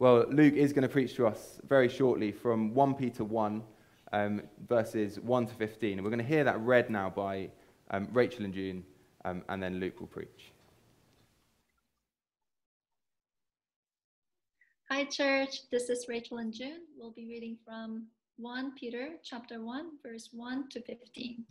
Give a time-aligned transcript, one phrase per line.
[0.00, 3.62] Well, Luke is going to preach to us very shortly from 1 Peter 1,
[4.12, 5.94] um, verses 1 to 15.
[5.94, 7.50] And we're going to hear that read now by
[7.90, 8.84] um, Rachel and June,
[9.24, 10.52] um, and then Luke will preach.
[14.88, 15.68] Hi, church.
[15.72, 16.82] This is Rachel and June.
[16.96, 21.44] We'll be reading from 1 Peter chapter 1, verse 1 to 15.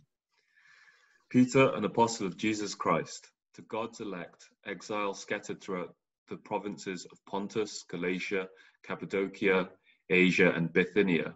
[1.28, 5.94] Peter, an apostle of Jesus Christ, to God's elect, exiles scattered throughout
[6.28, 8.48] the provinces of Pontus, Galatia,
[8.84, 9.70] Cappadocia,
[10.10, 11.34] Asia, and Bithynia,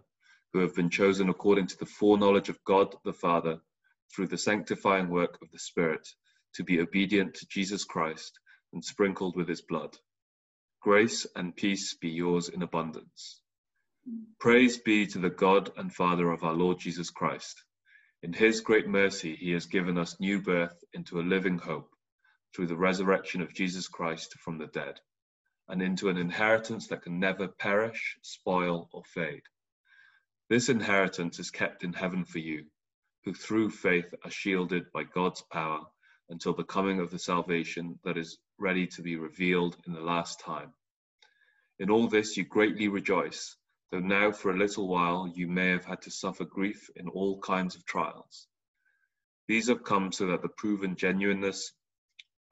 [0.51, 3.59] who have been chosen according to the foreknowledge of God the Father,
[4.13, 6.07] through the sanctifying work of the Spirit,
[6.55, 8.39] to be obedient to Jesus Christ
[8.71, 9.97] and sprinkled with his blood.
[10.81, 13.41] Grace and peace be yours in abundance.
[14.39, 17.63] Praise be to the God and Father of our Lord Jesus Christ.
[18.21, 21.92] In his great mercy, he has given us new birth into a living hope
[22.53, 24.99] through the resurrection of Jesus Christ from the dead,
[25.67, 29.43] and into an inheritance that can never perish, spoil, or fade.
[30.49, 32.65] This inheritance is kept in heaven for you,
[33.23, 35.85] who through faith are shielded by God's power
[36.29, 40.39] until the coming of the salvation that is ready to be revealed in the last
[40.39, 40.73] time.
[41.79, 43.55] In all this you greatly rejoice,
[43.91, 47.39] though now for a little while you may have had to suffer grief in all
[47.39, 48.47] kinds of trials.
[49.47, 51.73] These have come so that the proven genuineness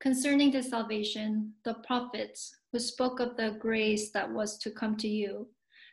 [0.00, 5.06] Concerning the salvation, the prophets who spoke of the grace that was to come to
[5.06, 5.46] you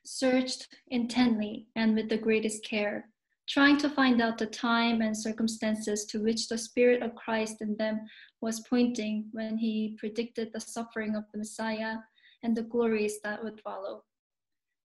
[0.06, 3.10] searched intently and with the greatest care,
[3.50, 7.76] trying to find out the time and circumstances to which the Spirit of Christ in
[7.76, 8.00] them
[8.40, 11.98] was pointing when he predicted the suffering of the Messiah
[12.44, 14.06] and the glories that would follow.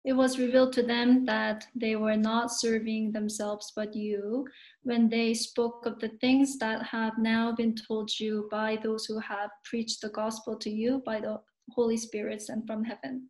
[0.05, 4.47] It was revealed to them that they were not serving themselves but you
[4.83, 9.17] when they spoke of the things that have now been told you by those who
[9.17, 13.29] have preached the gospel to you by the Holy Spirit sent from heaven.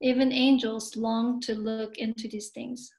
[0.00, 2.92] Even angels long to look into these things.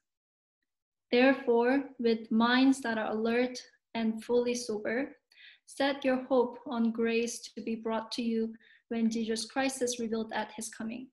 [1.10, 3.58] Therefore, with minds that are alert
[3.94, 5.16] and fully sober,
[5.64, 8.52] set your hope on grace to be brought to you
[8.88, 11.08] when Jesus Christ is revealed at his coming.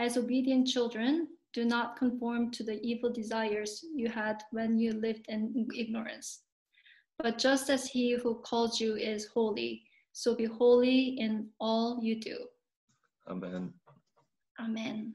[0.00, 5.26] As obedient children, do not conform to the evil desires you had when you lived
[5.28, 6.44] in ignorance.
[7.18, 12.18] But just as he who called you is holy, so be holy in all you
[12.18, 12.38] do.
[13.28, 13.74] Amen.
[14.58, 15.14] Amen.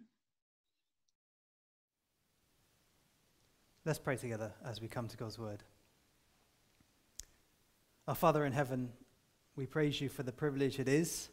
[3.86, 5.64] Let's pray together as we come to God's word.
[8.08, 8.92] Our Father in heaven,
[9.56, 11.30] we praise you for the privilege it is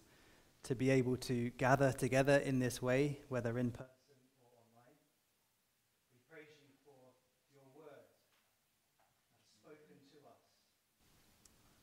[0.64, 3.86] to be able to gather together in this way, whether in person
[4.40, 4.94] or online.
[6.12, 6.94] We praise you for
[7.52, 8.06] your word
[9.60, 10.38] spoken to us,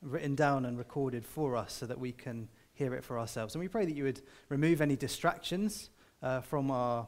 [0.00, 3.54] written down and recorded for us so that we can hear it for ourselves.
[3.54, 5.90] And we pray that you would remove any distractions
[6.22, 7.06] uh, from, our,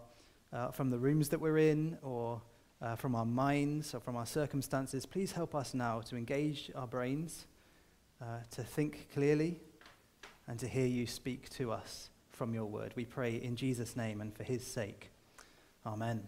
[0.52, 2.42] uh, from the rooms that we're in or
[2.82, 5.06] uh, from our minds or from our circumstances.
[5.06, 7.46] Please help us now to engage our brains,
[8.20, 9.60] uh, to think clearly
[10.52, 12.92] and to hear you speak to us from your word.
[12.94, 15.08] We pray in Jesus' name and for his sake.
[15.86, 16.24] Amen.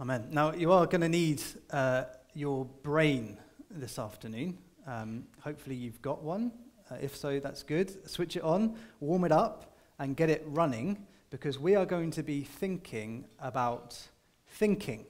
[0.00, 0.28] Amen.
[0.30, 3.36] Now, you are going to need uh, your brain
[3.70, 4.56] this afternoon.
[4.86, 6.50] Um, hopefully, you've got one.
[6.90, 8.08] Uh, if so, that's good.
[8.08, 12.22] Switch it on, warm it up, and get it running because we are going to
[12.22, 14.00] be thinking about
[14.48, 15.04] thinking.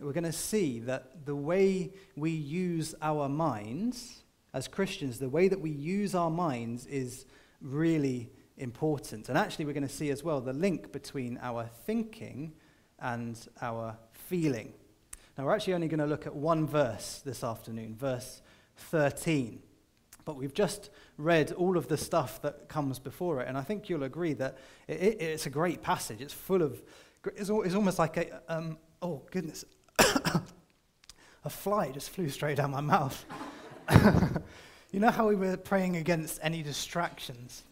[0.00, 4.22] We're going to see that the way we use our minds
[4.56, 7.26] as Christians, the way that we use our minds is
[7.60, 9.28] really important.
[9.28, 12.54] And actually, we're going to see as well the link between our thinking
[12.98, 14.72] and our feeling.
[15.36, 18.40] Now, we're actually only going to look at one verse this afternoon, verse
[18.78, 19.60] 13.
[20.24, 20.88] But we've just
[21.18, 24.56] read all of the stuff that comes before it, and I think you'll agree that
[24.88, 26.22] it, it, it's a great passage.
[26.22, 26.82] It's full of,
[27.26, 29.66] it's, it's almost like a, um, oh goodness,
[29.98, 33.22] a fly just flew straight down my mouth.
[34.92, 37.62] you know how we were praying against any distractions?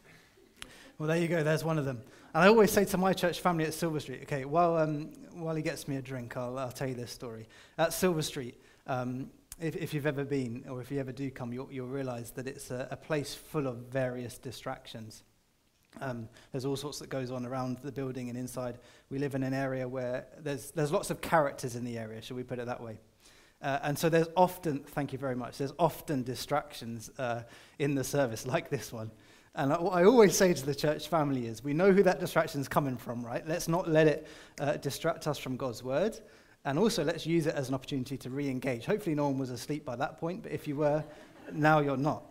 [0.98, 2.02] Well, there you go, there's one of them.
[2.34, 5.54] And I always say to my church family at Silver Street, okay, while, um, while
[5.54, 7.48] he gets me a drink, I'll, I'll tell you this story.
[7.78, 9.30] At Silver Street, um,
[9.60, 12.46] if, if, you've ever been, or if you ever do come, you'll, you'll realize that
[12.48, 15.22] it's a, a, place full of various distractions.
[16.00, 18.78] Um, there's all sorts that goes on around the building and inside.
[19.10, 22.36] We live in an area where there's, there's lots of characters in the area, shall
[22.36, 22.98] we put it that way?
[23.64, 27.42] Uh, and so there's often, thank you very much, there's often distractions uh,
[27.78, 29.10] in the service like this one.
[29.54, 32.60] And what I always say to the church family is we know who that distraction
[32.60, 33.46] is coming from, right?
[33.48, 34.26] Let's not let it
[34.60, 36.20] uh, distract us from God's word.
[36.66, 38.84] And also, let's use it as an opportunity to re engage.
[38.84, 41.04] Hopefully, no one was asleep by that point, but if you were,
[41.52, 42.24] now you're not.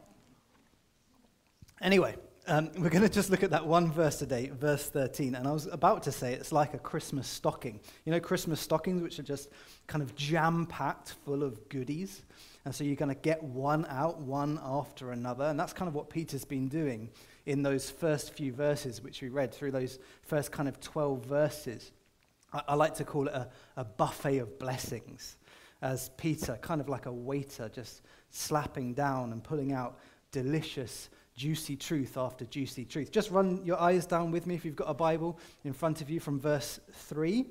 [1.82, 2.16] Anyway,
[2.48, 5.36] um, we're going to just look at that one verse today, verse 13.
[5.36, 7.80] And I was about to say it's like a Christmas stocking.
[8.06, 9.50] You know, Christmas stockings, which are just
[9.88, 12.24] kind of jam packed full of goodies.
[12.66, 15.46] And so you're going to get one out, one after another.
[15.46, 17.10] And that's kind of what Peter's been doing
[17.46, 21.92] in those first few verses, which we read through those first kind of 12 verses.
[22.52, 23.48] I, I like to call it a,
[23.78, 25.38] a buffet of blessings,
[25.82, 28.02] as Peter, kind of like a waiter, just
[28.32, 29.98] slapping down and pulling out
[30.32, 33.12] delicious juicy truth after juicy truth.
[33.12, 36.10] Just run your eyes down with me if you've got a Bible in front of
[36.10, 37.46] you from verse 3.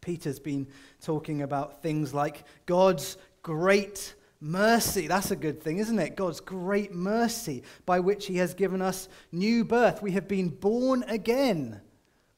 [0.00, 0.66] Peter's been
[1.00, 5.06] talking about things like God's great mercy.
[5.06, 6.16] That's a good thing, isn't it?
[6.16, 10.02] God's great mercy by which he has given us new birth.
[10.02, 11.80] We have been born again.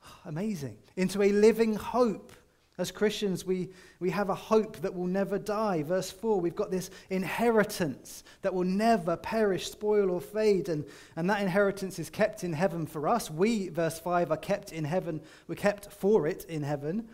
[0.24, 0.76] Amazing.
[0.96, 2.32] Into a living hope
[2.76, 3.68] as Christians, we,
[4.00, 5.84] we have a hope that will never die.
[5.84, 10.68] Verse 4, we've got this inheritance that will never perish, spoil, or fade.
[10.68, 10.84] And,
[11.14, 13.30] and that inheritance is kept in heaven for us.
[13.30, 15.20] We, verse 5, are kept in heaven.
[15.46, 17.08] We're kept for it in heaven.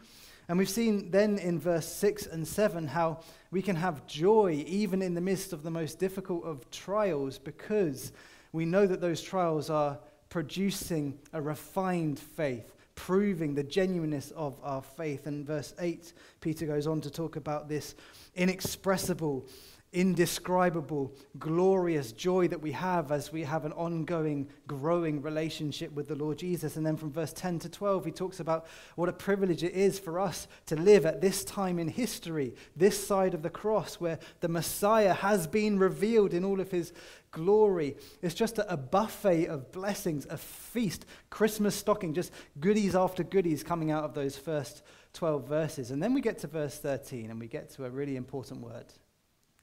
[0.48, 3.20] And we've seen then in verse 6 and 7 how
[3.50, 8.12] we can have joy even in the midst of the most difficult of trials because
[8.52, 9.98] we know that those trials are
[10.28, 15.26] producing a refined faith proving the genuineness of our faith.
[15.26, 16.12] And verse 8,
[16.42, 17.94] Peter goes on to talk about this
[18.34, 19.46] inexpressible,
[19.94, 26.14] indescribable, glorious joy that we have as we have an ongoing, growing relationship with the
[26.14, 26.76] Lord Jesus.
[26.76, 28.66] And then from verse 10 to 12, he talks about
[28.96, 33.02] what a privilege it is for us to live at this time in history, this
[33.04, 36.92] side of the cross, where the Messiah has been revealed in all of his
[37.30, 37.96] glory.
[38.22, 43.62] It's just a, a buffet of blessings, a feast, Christmas stocking, just goodies after goodies
[43.62, 44.82] coming out of those first
[45.14, 45.90] 12 verses.
[45.90, 48.86] And then we get to verse 13 and we get to a really important word.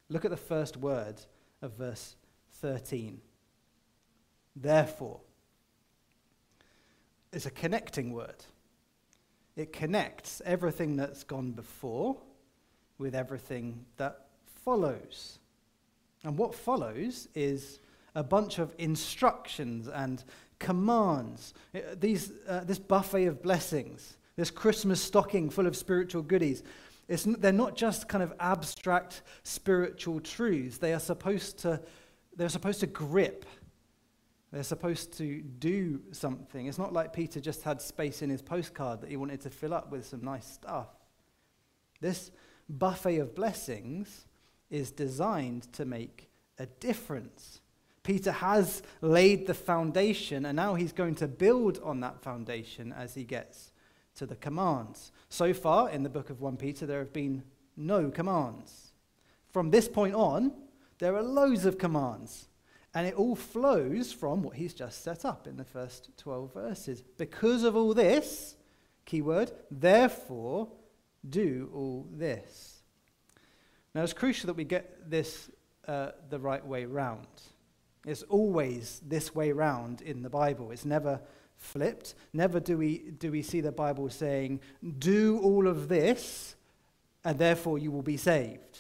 [0.09, 1.21] Look at the first word
[1.61, 2.15] of verse
[2.61, 3.21] 13.
[4.55, 5.21] Therefore.
[7.33, 8.45] It's a connecting word.
[9.55, 12.17] It connects everything that's gone before
[12.97, 14.27] with everything that
[14.63, 15.39] follows.
[16.23, 17.79] And what follows is
[18.15, 20.23] a bunch of instructions and
[20.59, 21.53] commands.
[21.73, 26.63] Uh, these, uh, this buffet of blessings, this Christmas stocking full of spiritual goodies,
[27.07, 30.77] they're not just kind of abstract spiritual truths.
[30.77, 31.81] They are supposed to,
[32.35, 33.45] they're supposed to grip.
[34.51, 36.67] They're supposed to do something.
[36.67, 39.73] It's not like Peter just had space in his postcard that he wanted to fill
[39.73, 40.87] up with some nice stuff.
[41.99, 42.31] This
[42.69, 44.25] buffet of blessings
[44.69, 46.29] is designed to make
[46.59, 47.61] a difference.
[48.03, 53.15] Peter has laid the foundation, and now he's going to build on that foundation as
[53.15, 53.71] he gets
[54.15, 55.11] to the commands.
[55.29, 57.43] So far in the book of 1 Peter, there have been
[57.75, 58.91] no commands.
[59.51, 60.53] From this point on,
[60.99, 62.47] there are loads of commands.
[62.93, 67.01] And it all flows from what he's just set up in the first 12 verses.
[67.01, 68.55] Because of all this,
[69.05, 70.69] keyword, therefore
[71.29, 72.76] do all this.
[73.97, 75.49] Now, it's crucial that we get this
[75.87, 77.25] uh, the right way round.
[78.05, 80.69] It's always this way round in the Bible.
[80.69, 81.19] It's never
[81.55, 82.13] flipped.
[82.31, 84.59] Never do we, do we see the Bible saying,
[84.99, 86.55] do all of this,
[87.25, 88.77] and therefore you will be saved.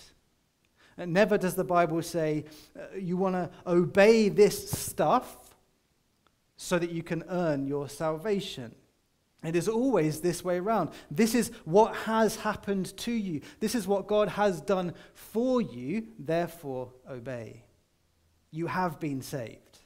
[0.99, 2.45] And never does the Bible say,
[2.79, 5.35] uh, you want to obey this stuff
[6.57, 8.75] so that you can earn your salvation.
[9.47, 10.89] It is always this way around.
[11.09, 13.39] This is what has happened to you.
[13.61, 16.07] This is what God has done for you.
[16.19, 17.63] Therefore, obey.
[18.51, 19.79] You have been saved.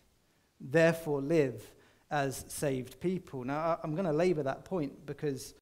[0.59, 1.61] Therefore, live
[2.09, 3.43] as saved people.
[3.43, 5.53] Now, I'm going to labor that point because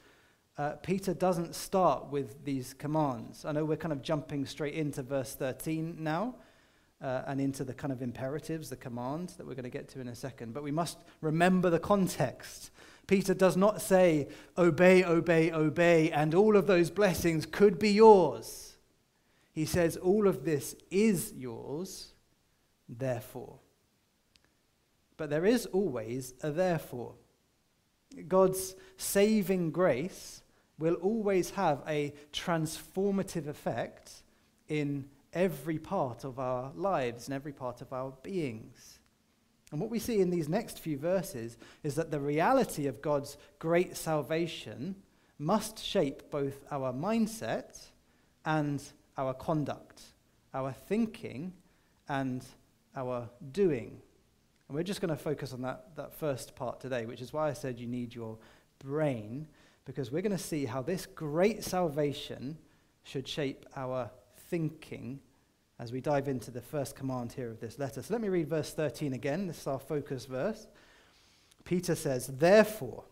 [0.57, 3.43] uh, Peter doesn't start with these commands.
[3.43, 6.35] I know we're kind of jumping straight into verse 13 now.
[7.01, 10.01] Uh, and into the kind of imperatives, the commands that we're going to get to
[10.01, 10.53] in a second.
[10.53, 12.71] But we must remember the context.
[13.09, 18.77] Peter does not say, obey, obey, obey, and all of those blessings could be yours.
[19.51, 22.13] He says, all of this is yours,
[22.87, 23.57] therefore.
[25.17, 27.15] But there is always a therefore.
[28.27, 30.43] God's saving grace
[30.77, 34.21] will always have a transformative effect
[34.67, 38.98] in every part of our lives and every part of our beings.
[39.71, 43.37] And what we see in these next few verses is that the reality of God's
[43.59, 44.95] great salvation
[45.37, 47.77] must shape both our mindset
[48.45, 48.81] and
[49.17, 50.01] our conduct,
[50.53, 51.53] our thinking
[52.07, 52.43] and
[52.95, 54.01] our doing.
[54.67, 57.49] And we're just going to focus on that, that first part today, which is why
[57.49, 58.37] I said you need your
[58.79, 59.47] brain,
[59.85, 62.57] because we're going to see how this great salvation
[63.03, 64.09] should shape our
[64.49, 65.19] thinking
[65.79, 68.01] as we dive into the first command here of this letter.
[68.01, 69.47] So let me read verse 13 again.
[69.47, 70.67] This is our focus verse.
[71.63, 73.05] Peter says, Therefore,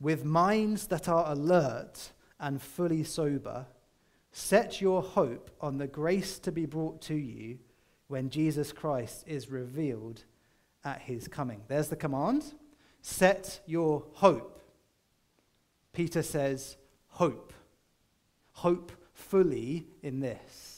[0.00, 3.66] with minds that are alert and fully sober,
[4.32, 7.58] set your hope on the grace to be brought to you
[8.08, 10.24] when Jesus Christ is revealed
[10.84, 11.62] at his coming.
[11.68, 12.44] There's the command.
[13.02, 14.60] Set your hope.
[15.92, 16.76] Peter says,
[17.08, 17.52] Hope.
[18.52, 20.75] Hope fully in this.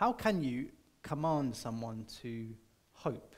[0.00, 0.70] How can you
[1.02, 2.48] command someone to
[2.94, 3.34] hope?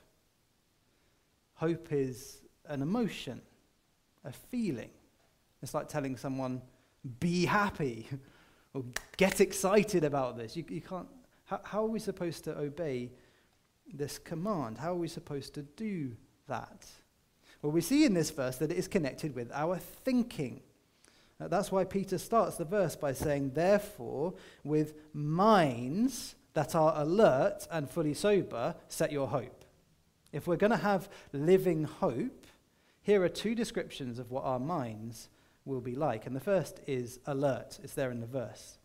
[1.55, 3.43] Hope is an emotion,
[4.25, 4.91] a feeling.
[5.61, 6.63] It's like telling someone,
[7.19, 8.07] be happy
[8.75, 8.85] or
[9.17, 10.57] get excited about this.
[10.57, 11.09] You, you can't,
[11.47, 13.11] how, how are we supposed to obey
[13.93, 14.79] this command?
[14.79, 16.13] How are we supposed to do
[16.47, 16.87] that?
[17.61, 20.61] Well, we see in this verse that it is connected with our thinking.
[21.41, 27.89] That's why Peter starts the verse by saying, Therefore, with minds that are alert and
[27.89, 29.65] fully sober, set your hope.
[30.33, 32.47] If we're going to have living hope,
[33.03, 35.29] here are two descriptions of what our minds
[35.65, 36.27] will be like.
[36.27, 38.79] And the first is alert, it's there in the verse.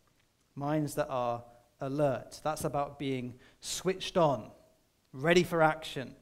[0.56, 1.44] Minds that are
[1.80, 2.42] alert.
[2.44, 4.50] That's about being switched on,
[5.14, 6.16] ready for action.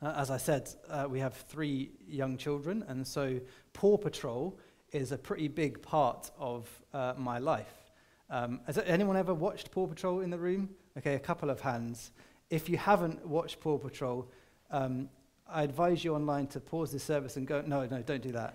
[0.00, 3.40] Uh, as I said, uh, we have three young children, and so
[3.72, 4.58] Paw Patrol
[4.92, 7.77] is a pretty big part of uh, my life.
[8.30, 10.68] Um, has anyone ever watched Paw Patrol in the room?
[10.98, 12.12] Okay, a couple of hands.
[12.50, 14.30] If you haven't watched Paw Patrol,
[14.70, 15.08] um,
[15.48, 17.62] I advise you online to pause this service and go.
[17.66, 18.54] No, no, don't do that.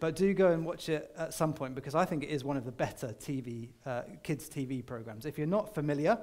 [0.00, 2.56] but do go and watch it at some point because I think it is one
[2.56, 5.26] of the better TV, uh, kids' TV programs.
[5.26, 6.18] If you're not familiar,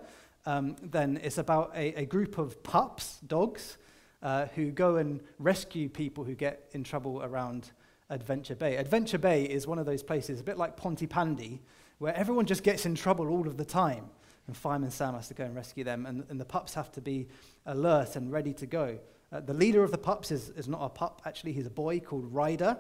[0.48, 3.78] um, then it's about a, a, group of pups, dogs,
[4.24, 7.72] uh, who go and rescue people who get in trouble around
[8.10, 8.76] Adventure Bay.
[8.78, 11.60] Adventure Bay is one of those places, a bit like Pontypandy,
[12.02, 14.04] where everyone just gets in trouble all of the time.
[14.48, 17.02] And Fireman Sam has to go and rescue them, and, and the pups have to
[17.02, 17.28] be
[17.68, 18.98] alert and ready to go.
[19.32, 22.00] Uh, the leader of the pups is, is not a pup, actually, he's a boy
[22.00, 22.76] called Ryder.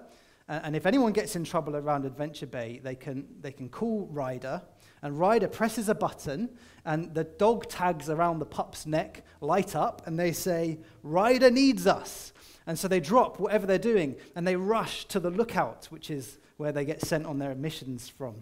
[0.49, 4.07] Uh, and if anyone gets in trouble around Adventure Bay, they can, they can call
[4.11, 4.59] Ryder,
[5.03, 6.49] and Ryder presses a button,
[6.83, 11.85] and the dog tags around the pup's neck light up, and they say, Ryder needs
[11.85, 12.33] us.
[12.65, 16.39] And so they drop whatever they're doing, and they rush to the lookout, which is
[16.57, 18.41] where they get sent on their missions from.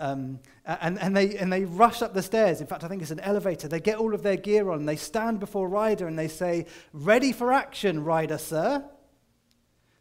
[0.00, 2.62] Um, and, and, they, and they rush up the stairs.
[2.62, 3.68] In fact, I think it's an elevator.
[3.68, 4.86] They get all of their gear on.
[4.86, 8.82] They stand before Ryder and they say, Ready for action, Ryder, sir.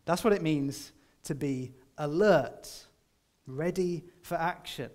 [0.05, 0.93] That's what it means
[1.25, 2.85] to be alert,
[3.45, 4.89] ready for action.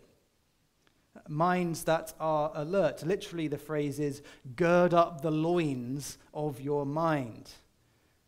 [1.28, 3.02] Minds that are alert.
[3.04, 4.22] Literally, the phrase is
[4.56, 7.50] gird up the loins of your mind.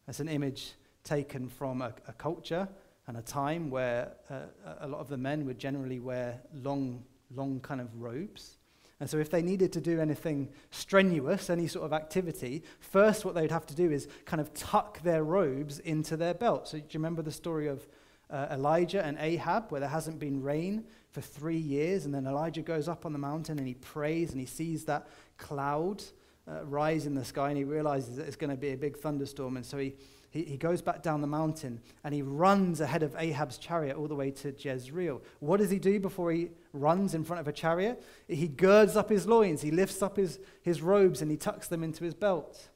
[0.04, 2.68] That's an image taken from a, a culture
[3.06, 4.40] and a time where uh,
[4.80, 8.58] a lot of the men would generally wear long, long kind of robes.
[8.98, 13.34] And so, if they needed to do anything strenuous, any sort of activity, first what
[13.34, 16.68] they'd have to do is kind of tuck their robes into their belt.
[16.68, 17.86] So, do you remember the story of
[18.30, 22.06] uh, Elijah and Ahab, where there hasn't been rain for three years?
[22.06, 25.08] And then Elijah goes up on the mountain and he prays and he sees that
[25.36, 26.02] cloud
[26.48, 28.96] uh, rise in the sky and he realizes that it's going to be a big
[28.96, 29.56] thunderstorm.
[29.56, 29.94] And so, he
[30.36, 34.06] he, he goes back down the mountain and he runs ahead of Ahab's chariot all
[34.06, 35.22] the way to Jezreel.
[35.40, 38.02] What does he do before he runs in front of a chariot?
[38.28, 41.82] He girds up his loins, he lifts up his, his robes, and he tucks them
[41.82, 42.68] into his belt.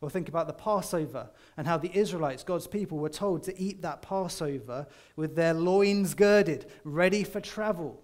[0.00, 3.82] Or think about the Passover and how the Israelites, God's people, were told to eat
[3.82, 8.02] that Passover with their loins girded, ready for travel.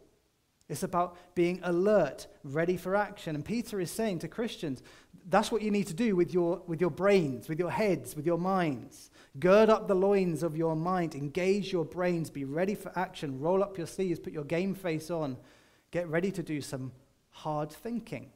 [0.73, 3.37] It's about being alert, ready for action.
[3.37, 4.83] And Peter is saying to Christians,
[5.29, 8.25] that's what you need to do with your, with your brains, with your heads, with
[8.25, 9.11] your minds.
[9.39, 13.63] Gird up the loins of your mind, engage your brains, be ready for action, roll
[13.63, 15.37] up your sleeves, put your game face on,
[15.91, 16.91] get ready to do some
[17.29, 18.31] hard thinking.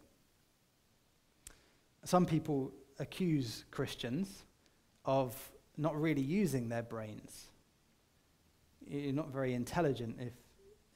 [2.05, 4.45] Some people accuse Christians
[5.07, 5.35] of
[5.79, 7.47] not really using their brains.
[8.87, 10.35] You're not very intelligent if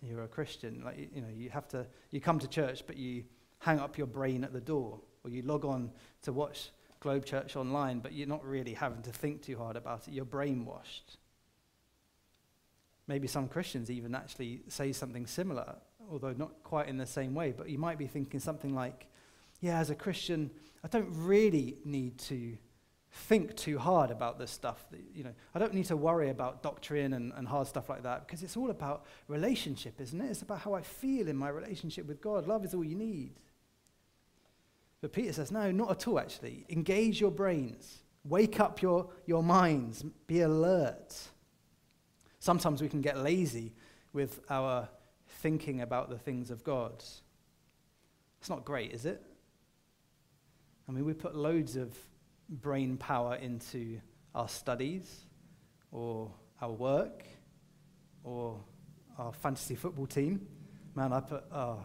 [0.03, 0.83] you're a Christian.
[0.85, 3.25] Like, you know, you have to, you come to church, but you
[3.59, 5.91] hang up your brain at the door or you log on
[6.23, 10.09] to watch Globe Church online, but you're not really having to think too hard about
[10.09, 10.13] it.
[10.13, 11.17] You're brainwashed.
[13.07, 15.77] Maybe some Christians even actually say something similar,
[16.11, 19.07] although not quite in the same way, but you might be thinking something like,
[19.61, 20.51] yeah, as a Christian,
[20.85, 22.57] I don't really need to
[23.13, 24.85] think too hard about this stuff.
[25.15, 28.27] You know, I don't need to worry about doctrine and, and hard stuff like that
[28.27, 30.31] because it's all about relationship, isn't it?
[30.31, 32.47] It's about how I feel in my relationship with God.
[32.47, 33.33] Love is all you need.
[35.01, 36.67] But Peter says, no, not at all, actually.
[36.69, 41.17] Engage your brains, wake up your, your minds, be alert.
[42.39, 43.73] Sometimes we can get lazy
[44.13, 44.89] with our
[45.27, 47.03] thinking about the things of God.
[48.41, 49.23] It's not great, is it?
[50.89, 51.97] I mean, we put loads of
[52.51, 54.01] brain power into
[54.35, 55.27] our studies
[55.93, 56.31] or
[56.61, 57.25] our work
[58.25, 58.61] or
[59.19, 60.47] our fantasy football team.
[60.95, 61.79] Man, I put, oh,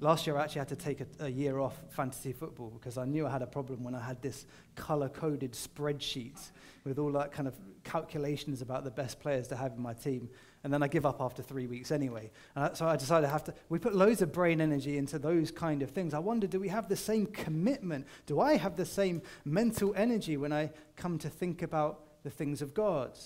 [0.00, 3.04] last year I actually had to take a, a year off fantasy football because I
[3.04, 6.50] knew I had a problem when I had this color coded spreadsheet
[6.84, 7.54] with all that kind of
[7.84, 10.28] calculations about the best players to have in my team
[10.64, 12.30] and then I give up after three weeks anyway.
[12.54, 13.54] And so I decided I have to.
[13.68, 16.14] We put loads of brain energy into those kind of things.
[16.14, 18.06] I wonder, do we have the same commitment?
[18.26, 22.62] Do I have the same mental energy when I come to think about the things
[22.62, 23.18] of God?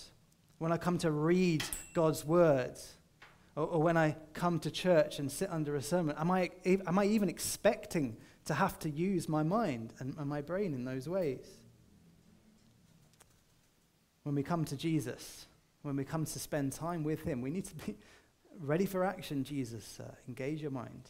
[0.59, 1.63] When I come to read
[1.93, 2.95] God's words?
[3.55, 6.17] Or, or when I come to church and sit under a sermon?
[6.19, 8.17] Am I, am I even expecting
[8.47, 11.47] to have to use my mind and, and my brain in those ways?
[14.23, 15.47] When we come to Jesus,
[15.87, 17.41] when we come to spend time with Him.
[17.41, 17.95] We need to be
[18.61, 20.01] ready for action, Jesus.
[20.01, 21.09] Uh, engage your mind.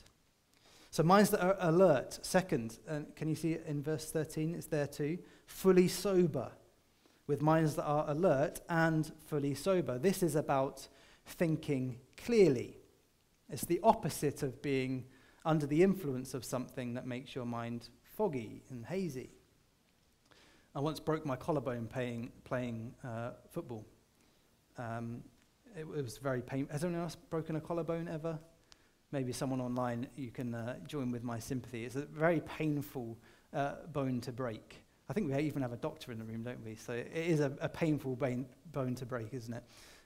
[0.91, 2.19] So, minds that are alert.
[2.23, 4.55] Second, uh, can you see it in verse 13?
[4.55, 5.19] It's there too.
[5.47, 6.51] Fully sober.
[7.27, 9.99] With minds that are alert and fully sober.
[9.99, 10.87] This is about
[11.25, 12.77] thinking clearly.
[13.49, 15.07] It's the opposite of being
[15.45, 19.31] under the influence of something that makes your mind foggy and hazy.
[20.75, 23.85] I once broke my collarbone playing, playing uh, football.
[24.79, 25.23] Um,
[25.77, 26.73] it, it, was very painful.
[26.73, 28.39] Has anyone else broken a collarbone ever?
[29.13, 31.85] Maybe someone online, you can uh, join with my sympathy.
[31.85, 33.17] It's a very painful
[33.55, 34.83] uh, bone to break.
[35.09, 36.75] I think we even have a doctor in the room, don't we?
[36.75, 39.63] So it is a, a painful bone, bone to break, isn't it?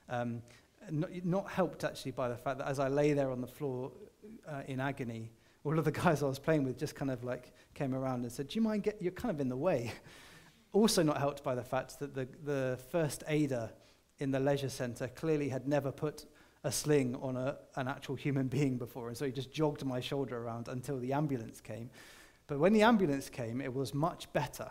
[0.09, 0.41] Um,
[0.89, 3.91] not, not, helped actually by the fact that as I lay there on the floor
[4.47, 5.31] uh, in agony,
[5.63, 8.31] all of the guys I was playing with just kind of like came around and
[8.31, 9.91] said, Do you mind get you're kind of in the way?
[10.73, 13.69] also not helped by the fact that the, the first aider
[14.21, 16.25] in the leisure centre clearly had never put
[16.63, 19.07] a sling on a, an actual human being before.
[19.07, 21.89] And so he just jogged my shoulder around until the ambulance came.
[22.45, 24.69] But when the ambulance came, it was much better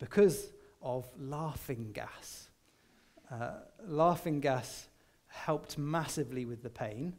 [0.00, 2.48] because of laughing gas.
[3.30, 4.88] Uh, laughing gas
[5.28, 7.14] helped massively with the pain,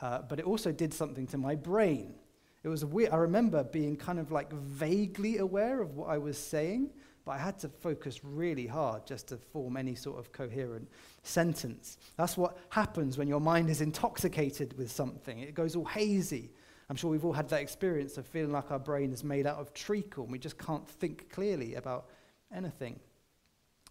[0.00, 2.14] uh, but it also did something to my brain.
[2.62, 3.10] It was weird.
[3.10, 6.90] I remember being kind of like vaguely aware of what I was saying,
[7.24, 10.88] but I had to focus really hard just to form any sort of coherent
[11.22, 11.98] sentence.
[12.16, 15.38] That's what happens when your mind is intoxicated with something.
[15.38, 16.50] It goes all hazy.
[16.90, 19.58] I'm sure we've all had that experience of feeling like our brain is made out
[19.58, 22.06] of treacle and we just can't think clearly about
[22.54, 22.98] anything.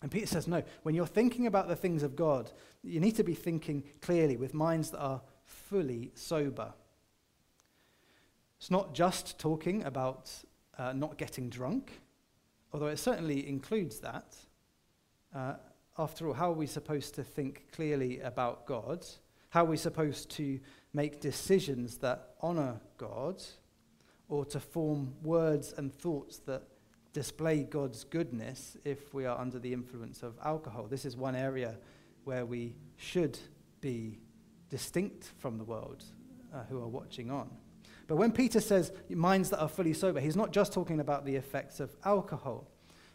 [0.02, 2.52] And Peter says, no, when you're thinking about the things of God,
[2.84, 6.74] you need to be thinking clearly with minds that are fully sober.
[8.60, 10.32] It's not just talking about
[10.78, 12.01] uh, not getting drunk
[12.74, 14.36] although it certainly includes that.
[15.34, 15.54] Uh,
[15.98, 19.06] after all, how are we supposed to think clearly about God?
[19.50, 20.60] How are we supposed to
[20.94, 23.44] make decisions that honor God
[24.30, 26.64] or to form words and thoughts that
[27.14, 30.88] display God's goodness if we are under the influence of alcohol?
[30.88, 31.78] This is one area
[32.24, 33.38] where we should
[33.82, 34.20] be
[34.70, 36.04] distinct from the world
[36.54, 37.50] uh, who are watching on.
[38.12, 41.38] But when Peter says minds that are fully sober, he's not just talking about the
[41.38, 42.68] effects of alcohol.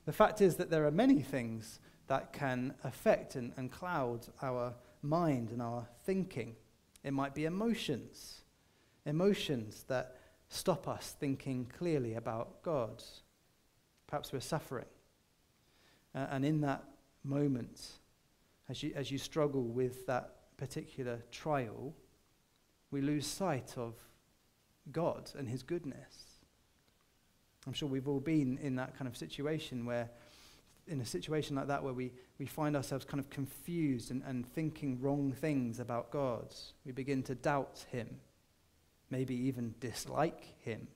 [0.06, 4.72] The fact is that there are many things that can affect and, and cloud our
[5.02, 6.56] mind and our thinking.
[7.04, 8.40] It might be emotions,
[9.04, 10.16] emotions that
[10.48, 13.04] stop us thinking clearly about God.
[14.06, 14.86] Perhaps we're suffering.
[16.14, 16.82] Uh, and in that
[17.22, 17.86] moment,
[18.70, 21.92] as you, as you struggle with that particular trial,
[22.90, 23.92] we lose sight of
[24.92, 26.24] God and his goodness.
[27.66, 30.08] I'm sure we've all been in that kind of situation where,
[30.86, 34.46] in a situation like that, where we, we find ourselves kind of confused and, and
[34.46, 36.54] thinking wrong things about God.
[36.84, 38.20] We begin to doubt him,
[39.10, 40.86] maybe even dislike him.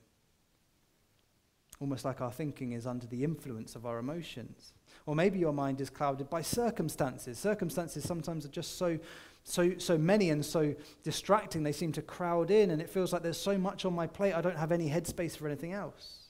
[1.81, 4.73] Almost like our thinking is under the influence of our emotions.
[5.05, 7.37] Or maybe your mind is clouded by circumstances.
[7.37, 8.99] Circumstances sometimes are just so
[9.43, 13.23] so, so many and so distracting, they seem to crowd in, and it feels like
[13.23, 16.27] there's so much on my plate, I don't have any headspace for anything else.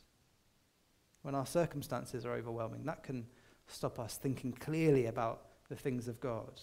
[1.21, 3.27] When our circumstances are overwhelming, that can
[3.67, 6.59] stop us thinking clearly about the things of God.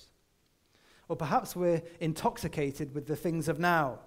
[1.09, 4.01] Or perhaps we're intoxicated with the things of now.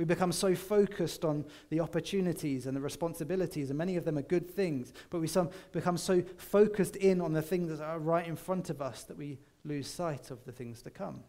[0.00, 4.22] We become so focused on the opportunities and the responsibilities, and many of them are
[4.22, 8.26] good things, but we some become so focused in on the things that are right
[8.26, 11.22] in front of us that we lose sight of the things to come.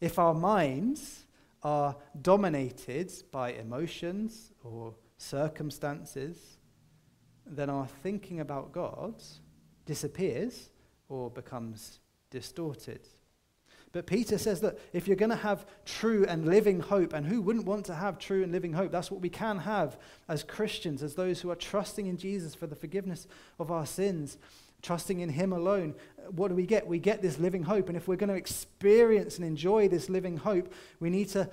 [0.00, 1.26] If our minds
[1.62, 6.56] are dominated by emotions or circumstances,
[7.44, 9.22] then our thinking about God
[9.84, 10.70] disappears
[11.10, 13.06] or becomes distorted.
[13.96, 17.40] But Peter says that if you're going to have true and living hope, and who
[17.40, 18.92] wouldn't want to have true and living hope?
[18.92, 19.96] That's what we can have
[20.28, 23.26] as Christians, as those who are trusting in Jesus for the forgiveness
[23.58, 24.36] of our sins,
[24.82, 25.94] trusting in Him alone.
[26.28, 26.86] What do we get?
[26.86, 27.88] We get this living hope.
[27.88, 31.48] And if we're going to experience and enjoy this living hope, we need to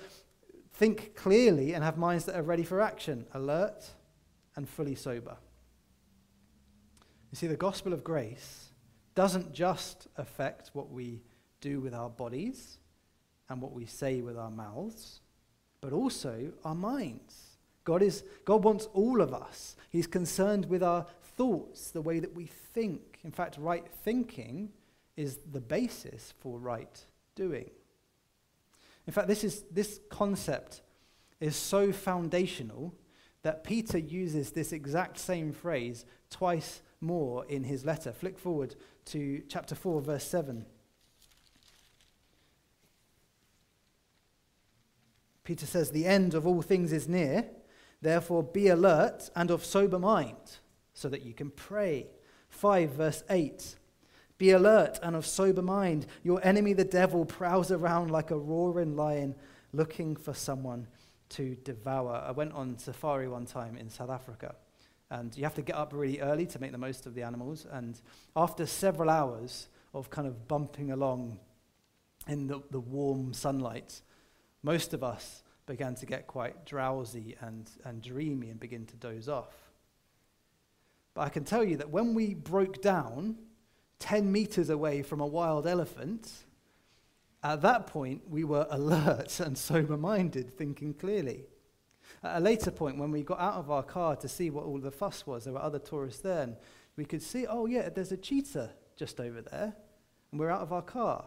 [0.73, 3.85] think clearly and have minds that are ready for action, alert
[4.57, 5.37] and fully sober.
[7.31, 8.67] You see, the gospel of grace
[9.15, 11.21] doesn't just affect what we
[11.63, 12.77] do with our bodies
[13.49, 15.21] and what we say with our mouths,
[15.81, 17.57] but also our minds.
[17.85, 19.75] God, is, God wants all of us.
[19.89, 21.05] He's concerned with our
[21.37, 23.19] thoughts, the way that we think.
[23.23, 24.69] In fact, right thinking
[25.15, 27.69] is the basis for right doing.
[29.07, 30.81] In fact, this, is, this concept
[31.39, 32.93] is so foundational
[33.43, 38.11] that Peter uses this exact same phrase twice more in his letter.
[38.11, 40.65] Flick forward to chapter 4, verse 7.
[45.43, 47.45] Peter says, The end of all things is near,
[48.01, 50.57] therefore be alert and of sober mind,
[50.93, 52.07] so that you can pray.
[52.49, 53.75] 5, verse 8.
[54.37, 56.05] Be alert and of sober mind.
[56.23, 59.35] Your enemy, the devil, prowls around like a roaring lion
[59.73, 60.87] looking for someone
[61.29, 62.23] to devour.
[62.25, 64.55] I went on safari one time in South Africa,
[65.09, 67.65] and you have to get up really early to make the most of the animals.
[67.71, 67.99] And
[68.35, 71.39] after several hours of kind of bumping along
[72.27, 74.01] in the, the warm sunlight,
[74.63, 79.29] most of us began to get quite drowsy and, and dreamy and begin to doze
[79.29, 79.55] off.
[81.13, 83.37] But I can tell you that when we broke down
[83.99, 86.31] 10 meters away from a wild elephant,
[87.43, 91.45] at that point we were alert and sober minded, thinking clearly.
[92.23, 94.79] At a later point, when we got out of our car to see what all
[94.79, 96.55] the fuss was, there were other tourists there, and
[96.95, 99.75] we could see, oh, yeah, there's a cheetah just over there,
[100.31, 101.25] and we're out of our car.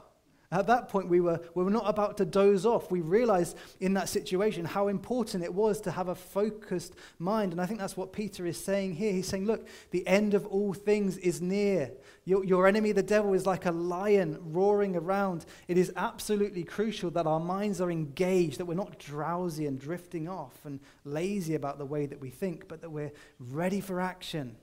[0.52, 2.90] At that point, we were, we were not about to doze off.
[2.90, 7.50] We realized in that situation how important it was to have a focused mind.
[7.52, 9.12] And I think that's what Peter is saying here.
[9.12, 11.90] He's saying, Look, the end of all things is near.
[12.24, 15.46] Your, your enemy, the devil, is like a lion roaring around.
[15.66, 20.28] It is absolutely crucial that our minds are engaged, that we're not drowsy and drifting
[20.28, 24.56] off and lazy about the way that we think, but that we're ready for action,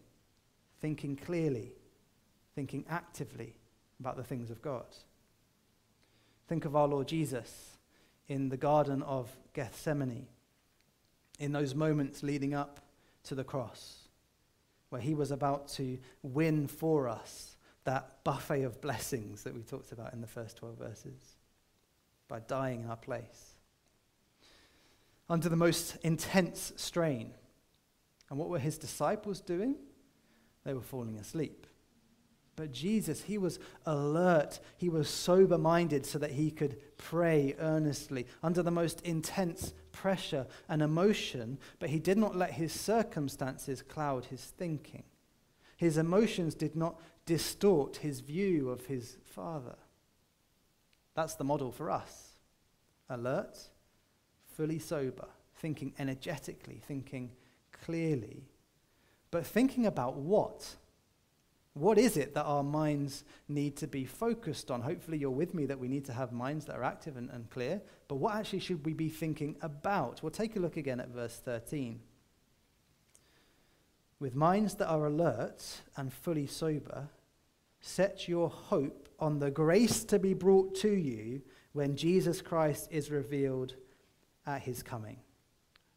[0.81, 1.73] thinking clearly,
[2.55, 3.55] thinking actively
[3.99, 4.85] about the things of God.
[6.53, 7.79] Think of our Lord Jesus
[8.27, 10.27] in the Garden of Gethsemane,
[11.39, 12.79] in those moments leading up
[13.23, 14.03] to the cross,
[14.89, 19.91] where he was about to win for us that buffet of blessings that we talked
[19.91, 21.37] about in the first 12 verses
[22.27, 23.55] by dying in our place.
[25.27, 27.33] Under the most intense strain.
[28.29, 29.73] And what were his disciples doing?
[30.65, 31.65] They were falling asleep.
[32.55, 34.59] But Jesus, he was alert.
[34.77, 40.45] He was sober minded so that he could pray earnestly under the most intense pressure
[40.69, 45.03] and emotion, but he did not let his circumstances cloud his thinking.
[45.77, 49.75] His emotions did not distort his view of his Father.
[51.15, 52.29] That's the model for us
[53.09, 53.57] alert,
[54.55, 57.31] fully sober, thinking energetically, thinking
[57.71, 58.43] clearly,
[59.29, 60.75] but thinking about what?
[61.73, 64.81] What is it that our minds need to be focused on?
[64.81, 67.49] Hopefully, you're with me that we need to have minds that are active and, and,
[67.49, 67.81] clear.
[68.07, 70.21] But what actually should we be thinking about?
[70.21, 71.99] Well, take a look again at verse 13.
[74.19, 77.09] With minds that are alert and fully sober,
[77.81, 81.41] set your hope on the grace to be brought to you
[81.73, 83.73] when Jesus Christ is revealed
[84.45, 85.17] at his coming.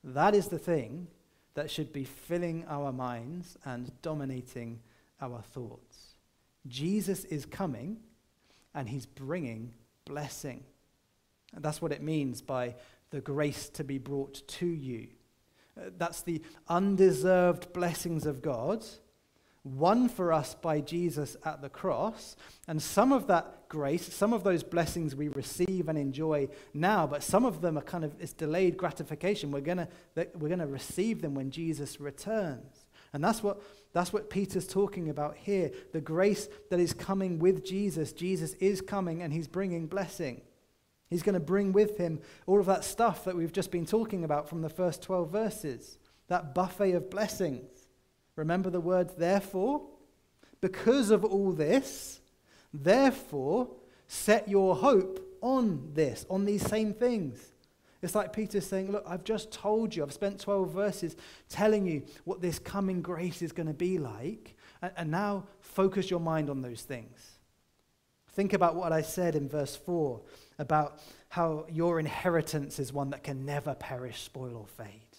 [0.02, 1.08] That is the thing
[1.54, 4.80] that should be filling our minds and dominating
[5.20, 6.14] our thoughts.
[6.66, 7.98] Jesus is coming
[8.74, 9.72] and he's bringing
[10.04, 10.64] blessing.
[11.54, 12.74] And that's what it means by
[13.10, 15.08] the grace to be brought to you.
[15.78, 18.84] Uh, that's the undeserved blessings of God,
[19.64, 22.36] won for us by Jesus at the cross.
[22.68, 27.22] And some of that grace, some of those blessings we receive and enjoy now, but
[27.22, 29.50] some of them are kind of, it's delayed gratification.
[29.50, 32.86] We're going we're going to receive them when Jesus returns.
[33.12, 33.62] And that's what
[33.96, 38.12] that's what Peter's talking about here the grace that is coming with Jesus.
[38.12, 40.42] Jesus is coming and he's bringing blessing.
[41.08, 44.22] He's going to bring with him all of that stuff that we've just been talking
[44.22, 45.96] about from the first 12 verses,
[46.28, 47.88] that buffet of blessings.
[48.34, 49.88] Remember the words, therefore?
[50.60, 52.20] Because of all this,
[52.74, 53.70] therefore,
[54.08, 57.38] set your hope on this, on these same things.
[58.06, 61.16] It's like Peter saying, Look, I've just told you, I've spent 12 verses
[61.48, 66.08] telling you what this coming grace is going to be like, and, and now focus
[66.08, 67.32] your mind on those things.
[68.28, 70.20] Think about what I said in verse 4
[70.60, 75.16] about how your inheritance is one that can never perish, spoil, or fade.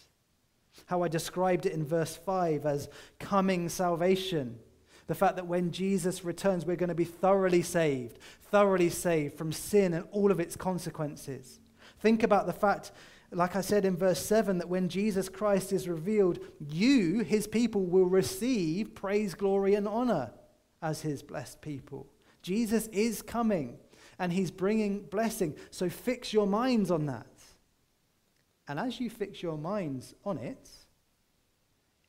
[0.86, 2.88] How I described it in verse 5 as
[3.20, 4.60] coming salvation.
[5.08, 9.52] The fact that when Jesus returns, we're going to be thoroughly saved, thoroughly saved from
[9.52, 11.60] sin and all of its consequences.
[12.00, 12.92] Think about the fact,
[13.32, 17.86] like I said in verse 7, that when Jesus Christ is revealed, you, his people,
[17.86, 20.32] will receive praise, glory, and honor
[20.82, 22.08] as his blessed people.
[22.42, 23.78] Jesus is coming
[24.20, 25.56] and he's bringing blessing.
[25.72, 27.26] So fix your minds on that.
[28.68, 30.70] And as you fix your minds on it,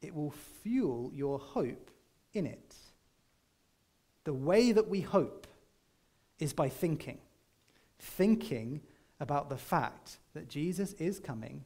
[0.02, 1.90] it will fuel your hope
[2.32, 2.74] in it.
[4.24, 5.46] The way that we hope
[6.38, 7.18] is by thinking.
[7.98, 8.80] Thinking
[9.20, 11.64] about the fact that Jesus is coming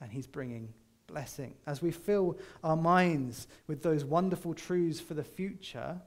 [0.00, 0.72] and he's bringing
[1.06, 1.54] blessing.
[1.66, 6.00] As we fill our minds with those wonderful truths for the future,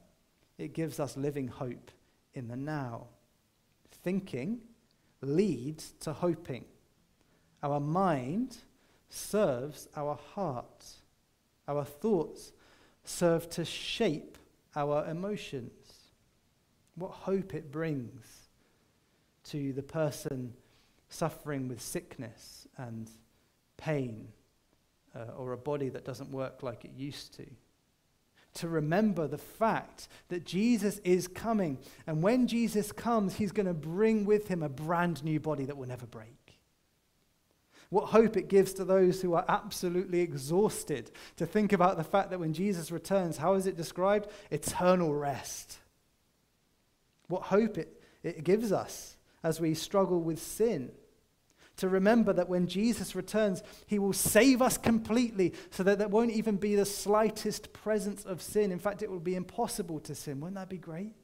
[0.58, 1.90] it gives us living hope
[2.34, 3.06] in the now.
[4.02, 4.60] Thinking
[5.20, 6.64] leads to hoping.
[7.62, 8.56] Our mind
[9.08, 10.86] serves our heart.
[11.68, 12.52] Our thoughts
[13.04, 14.38] serve to shape
[14.74, 15.72] our emotions.
[16.96, 18.48] What hope it brings
[19.44, 20.54] to the person
[21.08, 23.10] suffering with sickness and
[23.76, 24.28] pain
[25.14, 27.46] uh, or a body that doesn't work like it used to.
[28.54, 31.78] To remember the fact that Jesus is coming.
[32.06, 35.76] And when Jesus comes, he's going to bring with him a brand new body that
[35.76, 36.58] will never break.
[37.88, 42.30] What hope it gives to those who are absolutely exhausted to think about the fact
[42.30, 44.28] that when Jesus returns, how is it described?
[44.50, 45.78] Eternal rest.
[47.28, 49.15] What hope it, it gives us
[49.46, 50.90] as we struggle with sin.
[51.76, 56.32] To remember that when Jesus returns, he will save us completely so that there won't
[56.32, 58.72] even be the slightest presence of sin.
[58.72, 60.40] In fact, it will be impossible to sin.
[60.40, 61.14] Wouldn't that be great?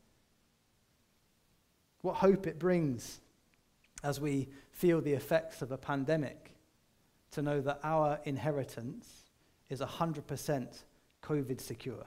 [2.03, 3.21] What hope it brings
[4.05, 6.55] as we feel the effects of a pandemic
[7.33, 9.09] to know that our inheritance
[9.69, 10.83] is 100%
[11.23, 12.07] COVID secure.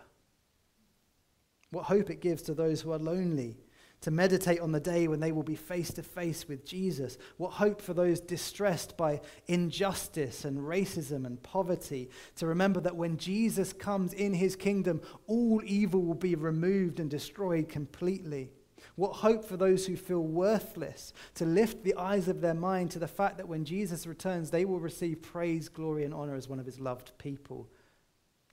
[1.71, 3.57] What hope it gives to those who are lonely
[4.05, 7.17] to meditate on the day when they will be face to face with Jesus.
[7.37, 13.17] What hope for those distressed by injustice and racism and poverty to remember that when
[13.17, 18.51] Jesus comes in his kingdom, all evil will be removed and destroyed completely.
[18.95, 22.99] What hope for those who feel worthless to lift the eyes of their mind to
[22.99, 26.59] the fact that when Jesus returns, they will receive praise, glory, and honor as one
[26.59, 27.67] of his loved people.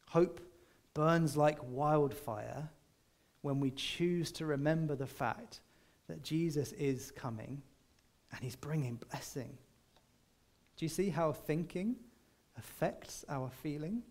[0.08, 0.40] Hope
[0.94, 2.70] burns like wildfire
[3.42, 5.60] when we choose to remember the fact
[6.08, 7.62] that Jesus is coming
[8.32, 9.56] and he's bringing blessing.
[10.76, 11.96] Do you see how thinking
[12.56, 14.02] affects our feeling?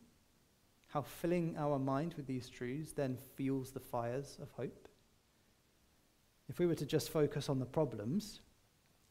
[0.88, 4.88] How filling our mind with these truths then fuels the fires of hope?
[6.50, 8.42] If we were to just focus on the problems,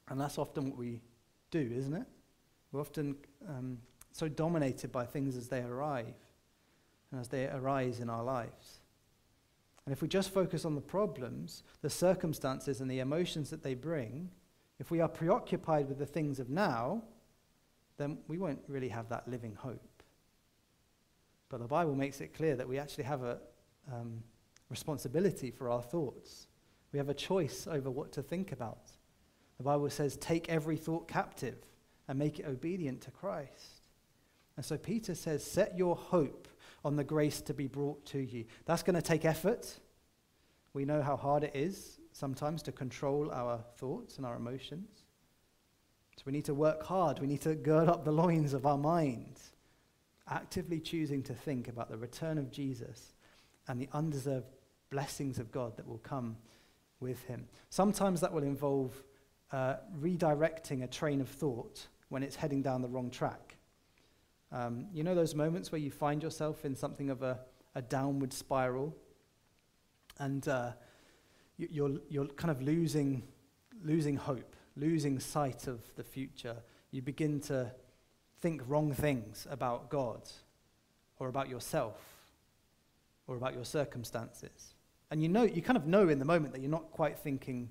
[0.08, 1.00] and that's often what we
[1.50, 2.06] do, isn't it?
[2.70, 3.16] We're often
[3.48, 3.78] um,
[4.12, 6.14] so dominated by things as they arrive
[7.10, 8.79] and as they arise in our lives.
[9.90, 13.74] And if we just focus on the problems, the circumstances, and the emotions that they
[13.74, 14.30] bring,
[14.78, 17.02] if we are preoccupied with the things of now,
[17.96, 20.04] then we won't really have that living hope.
[21.48, 23.38] But the Bible makes it clear that we actually have a
[23.92, 24.22] um,
[24.68, 26.46] responsibility for our thoughts.
[26.92, 28.92] We have a choice over what to think about.
[29.58, 31.66] The Bible says, take every thought captive
[32.06, 33.82] and make it obedient to Christ.
[34.56, 36.46] And so Peter says, set your hope
[36.84, 38.44] on the grace to be brought to you.
[38.64, 39.78] That's going to take effort.
[40.72, 45.04] We know how hard it is sometimes to control our thoughts and our emotions.
[46.16, 47.18] So we need to work hard.
[47.18, 49.52] We need to gird up the loins of our minds,
[50.28, 53.14] actively choosing to think about the return of Jesus
[53.68, 54.46] and the undeserved
[54.90, 56.36] blessings of God that will come
[56.98, 57.46] with him.
[57.70, 59.02] Sometimes that will involve
[59.52, 63.49] uh, redirecting a train of thought when it's heading down the wrong track.
[64.52, 67.38] Um, you know those moments where you find yourself in something of a,
[67.74, 68.96] a downward spiral
[70.18, 70.72] and uh,
[71.56, 73.22] you, you're, you're kind of losing,
[73.82, 76.56] losing hope, losing sight of the future.
[76.90, 77.70] You begin to
[78.40, 80.22] think wrong things about God
[81.18, 81.98] or about yourself
[83.26, 84.74] or about your circumstances.
[85.10, 87.70] And you know, you kind of know in the moment that you're not quite thinking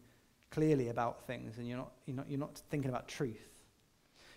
[0.52, 3.59] clearly about things and you're not, you're not, you're not thinking about truth.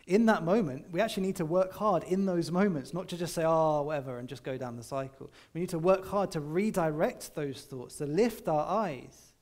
[0.07, 3.35] In that moment, we actually need to work hard in those moments, not to just
[3.35, 5.31] say, oh, whatever, and just go down the cycle.
[5.55, 9.33] We need to work hard to redirect those thoughts, to lift our eyes.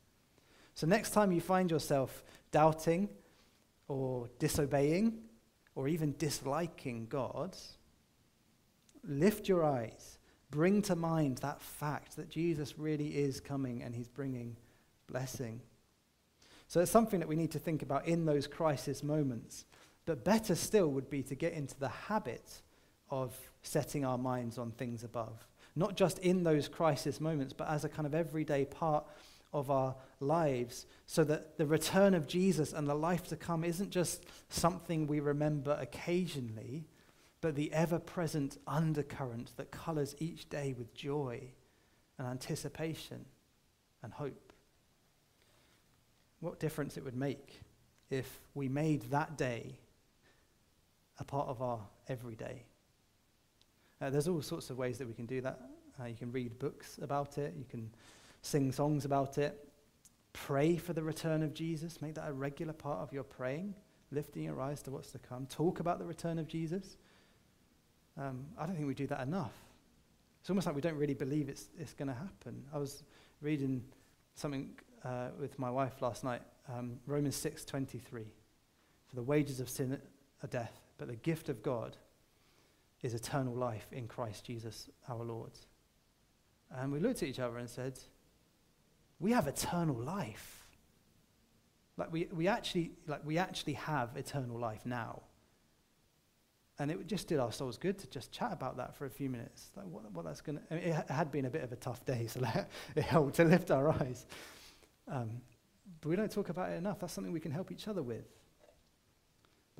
[0.74, 3.08] So, next time you find yourself doubting
[3.88, 5.18] or disobeying
[5.74, 7.56] or even disliking God,
[9.02, 10.18] lift your eyes.
[10.50, 14.56] Bring to mind that fact that Jesus really is coming and he's bringing
[15.06, 15.60] blessing.
[16.66, 19.64] So it's something that we need to think about in those crisis moments.
[20.06, 22.62] But better still would be to get into the habit
[23.10, 25.46] of setting our minds on things above.
[25.76, 29.04] Not just in those crisis moments, but as a kind of everyday part
[29.52, 33.90] of our lives, so that the return of Jesus and the life to come isn't
[33.90, 36.86] just something we remember occasionally,
[37.40, 41.40] but the ever present undercurrent that colors each day with joy
[42.18, 43.24] and anticipation
[44.02, 44.52] and hope.
[46.40, 47.60] What difference it would make
[48.08, 49.78] if we made that day
[51.20, 51.78] a part of our
[52.08, 52.64] everyday.
[54.00, 55.60] Uh, there's all sorts of ways that we can do that.
[56.00, 57.90] Uh, you can read books about it, you can
[58.42, 59.68] sing songs about it,
[60.32, 63.74] pray for the return of Jesus, make that a regular part of your praying,
[64.10, 66.96] lifting your eyes to what's to come, talk about the return of Jesus.
[68.18, 69.52] Um, I don't think we do that enough.
[70.40, 72.64] It's almost like we don't really believe it's, it's going to happen.
[72.72, 73.02] I was
[73.42, 73.84] reading
[74.34, 74.70] something
[75.04, 78.24] uh, with my wife last night, um, Romans 6:23.
[79.06, 80.00] For the wages of sin
[80.42, 81.96] are death, but the gift of God
[83.00, 85.52] is eternal life in Christ Jesus our Lord.
[86.70, 87.98] And we looked at each other and said,
[89.18, 90.66] We have eternal life.
[91.96, 95.22] Like we, we actually like we actually have eternal life now.
[96.78, 99.30] And it just did our souls good to just chat about that for a few
[99.30, 99.70] minutes.
[99.76, 102.04] Like what, what that's gonna I mean, it had been a bit of a tough
[102.04, 102.42] day, so
[102.94, 104.26] it helped to lift our eyes.
[105.08, 105.40] Um,
[106.02, 107.00] but we don't talk about it enough.
[107.00, 108.26] That's something we can help each other with.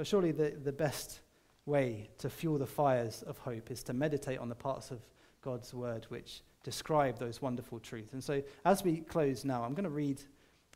[0.00, 1.20] But surely the, the best
[1.66, 4.98] way to fuel the fires of hope is to meditate on the parts of
[5.42, 8.14] God's word which describe those wonderful truths.
[8.14, 10.22] And so as we close now, I'm going to read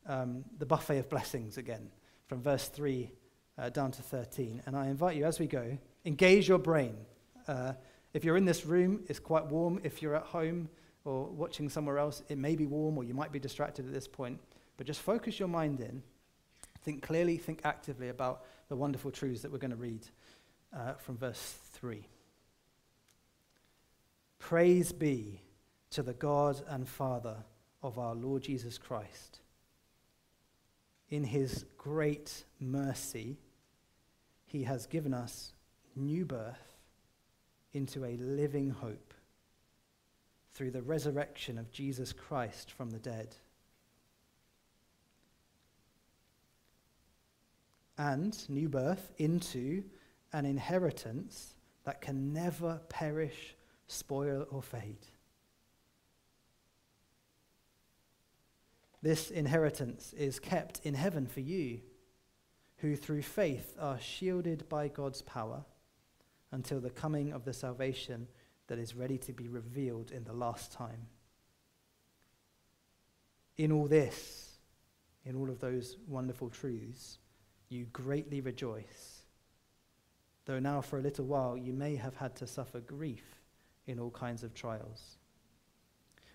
[0.06, 1.88] um, the buffet of blessings again
[2.26, 3.10] from verse 3
[3.56, 4.60] uh, down to 13.
[4.66, 6.94] And I invite you as we go, engage your brain.
[7.48, 7.72] Uh,
[8.12, 9.80] if you're in this room, it's quite warm.
[9.84, 10.68] If you're at home
[11.06, 14.06] or watching somewhere else, it may be warm or you might be distracted at this
[14.06, 14.38] point.
[14.76, 16.02] But just focus your mind in.
[16.82, 20.06] Think clearly, think actively about the wonderful truths that we're going to read
[20.76, 22.06] uh, from verse 3.
[24.38, 25.40] Praise be
[25.90, 27.36] to the God and Father
[27.82, 29.40] of our Lord Jesus Christ.
[31.08, 33.36] In his great mercy,
[34.46, 35.52] he has given us
[35.94, 36.76] new birth
[37.72, 39.14] into a living hope
[40.52, 43.34] through the resurrection of Jesus Christ from the dead
[47.98, 49.84] and new birth into
[50.32, 51.54] an inheritance
[51.84, 53.54] that can never perish,
[53.86, 55.06] spoil, or fade.
[59.02, 61.80] This inheritance is kept in heaven for you,
[62.78, 65.64] who through faith are shielded by God's power
[66.52, 68.28] until the coming of the salvation
[68.66, 71.06] that is ready to be revealed in the last time.
[73.56, 74.58] In all this,
[75.24, 77.18] in all of those wonderful truths,
[77.68, 79.22] you greatly rejoice.
[80.44, 83.24] Though now for a little while you may have had to suffer grief
[83.86, 85.16] in all kinds of trials.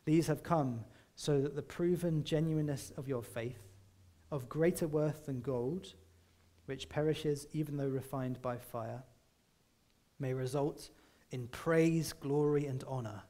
[0.05, 0.83] These have come
[1.15, 3.61] so that the proven genuineness of your faith,
[4.31, 5.93] of greater worth than gold,
[6.65, 9.03] which perishes even though refined by fire,
[10.19, 10.89] may result
[11.31, 13.23] in praise, glory, and honor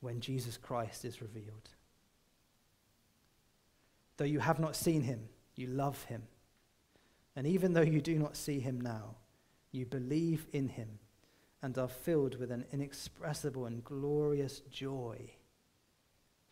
[0.00, 1.70] when Jesus Christ is revealed.
[4.16, 6.22] Though you have not seen him, you love him.
[7.34, 9.16] And even though you do not see him now,
[9.70, 10.98] you believe in him
[11.62, 15.30] and are filled with an inexpressible and glorious joy.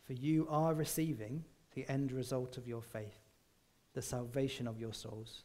[0.03, 1.43] For you are receiving
[1.75, 3.19] the end result of your faith,
[3.93, 5.43] the salvation of your souls.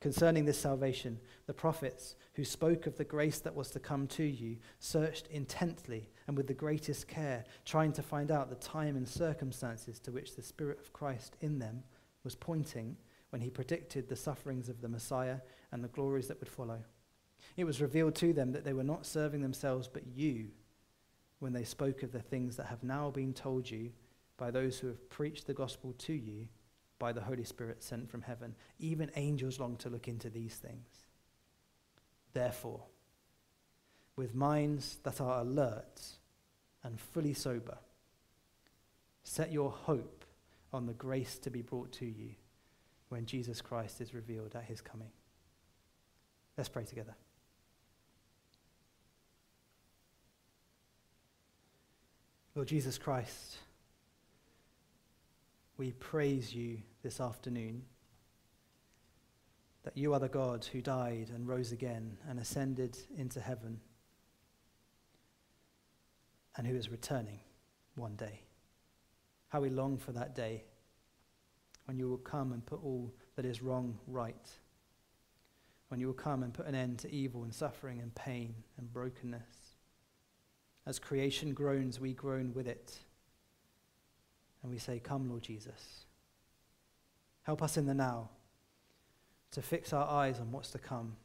[0.00, 4.22] Concerning this salvation, the prophets who spoke of the grace that was to come to
[4.22, 9.08] you searched intently and with the greatest care, trying to find out the time and
[9.08, 11.82] circumstances to which the Spirit of Christ in them
[12.22, 12.96] was pointing
[13.30, 15.38] when he predicted the sufferings of the Messiah
[15.72, 16.82] and the glories that would follow.
[17.56, 20.48] It was revealed to them that they were not serving themselves but you
[21.38, 23.92] when they spoke of the things that have now been told you
[24.36, 26.48] by those who have preached the gospel to you
[26.98, 28.54] by the Holy Spirit sent from heaven.
[28.78, 31.06] Even angels long to look into these things.
[32.32, 32.82] Therefore,
[34.16, 36.02] with minds that are alert
[36.82, 37.78] and fully sober,
[39.22, 40.24] set your hope
[40.72, 42.34] on the grace to be brought to you
[43.08, 45.10] when Jesus Christ is revealed at his coming.
[46.56, 47.14] Let's pray together.
[52.54, 53.58] Lord Jesus Christ,
[55.76, 57.82] we praise you this afternoon
[59.84, 63.80] that you are the God who died and rose again and ascended into heaven
[66.56, 67.38] and who is returning
[67.94, 68.40] one day.
[69.48, 70.64] How we long for that day
[71.88, 74.50] when you will come and put all that is wrong right.
[75.88, 78.92] When you will come and put an end to evil and suffering and pain and
[78.92, 79.76] brokenness.
[80.84, 82.98] As creation groans, we groan with it.
[84.62, 86.04] And we say, Come, Lord Jesus.
[87.44, 88.28] Help us in the now
[89.52, 91.16] to fix our eyes on what's to come.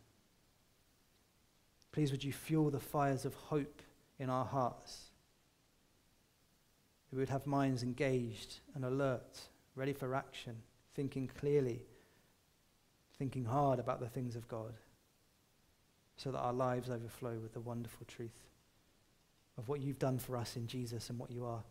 [1.91, 3.82] Please, would you fuel the fires of hope
[4.18, 5.09] in our hearts?
[7.14, 9.39] we would have minds engaged and alert,
[9.76, 10.55] ready for action,
[10.95, 11.82] thinking clearly,
[13.17, 14.74] thinking hard about the things of God,
[16.17, 18.32] so that our lives overflow with the wonderful truth
[19.57, 21.63] of what you've done for us in Jesus and what you are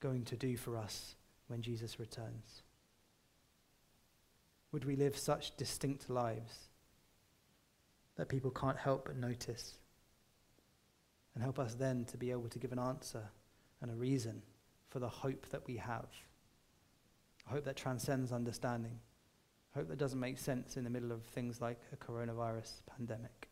[0.00, 1.14] going to do for us
[1.48, 2.62] when Jesus returns.
[4.72, 6.68] Would we live such distinct lives
[8.16, 9.74] that people can't help but notice?
[11.34, 13.30] And help us then to be able to give an answer
[13.80, 14.42] and a reason
[14.88, 16.06] for the hope that we have.
[17.46, 18.98] A hope that transcends understanding.
[19.74, 23.48] A hope that doesn't make sense in the middle of things like a coronavirus pandemic.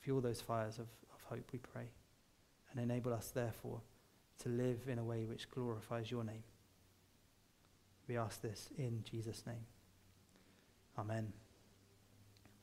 [0.00, 1.88] Fuel those fires of, of hope, we pray,
[2.70, 3.80] and enable us, therefore,
[4.40, 6.42] to live in a way which glorifies your name.
[8.06, 9.64] We ask this in Jesus' name.
[10.98, 11.32] Amen.